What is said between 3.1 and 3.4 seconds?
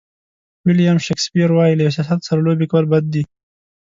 دي.